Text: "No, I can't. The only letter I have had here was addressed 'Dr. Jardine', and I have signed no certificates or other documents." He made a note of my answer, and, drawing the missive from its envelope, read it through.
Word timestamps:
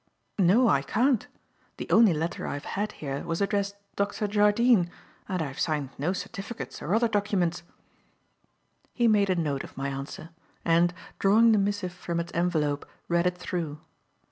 "No, 0.39 0.67
I 0.67 0.81
can't. 0.81 1.27
The 1.77 1.87
only 1.91 2.11
letter 2.11 2.47
I 2.47 2.53
have 2.55 2.65
had 2.73 2.93
here 2.93 3.23
was 3.23 3.39
addressed 3.39 3.75
'Dr. 3.95 4.25
Jardine', 4.27 4.89
and 5.29 5.41
I 5.43 5.45
have 5.45 5.59
signed 5.59 5.91
no 5.99 6.11
certificates 6.11 6.81
or 6.81 6.95
other 6.95 7.07
documents." 7.07 7.61
He 8.95 9.07
made 9.07 9.29
a 9.29 9.35
note 9.35 9.63
of 9.63 9.77
my 9.77 9.89
answer, 9.89 10.31
and, 10.65 10.91
drawing 11.19 11.51
the 11.51 11.59
missive 11.59 11.93
from 11.93 12.19
its 12.19 12.31
envelope, 12.33 12.87
read 13.09 13.27
it 13.27 13.37
through. 13.37 13.77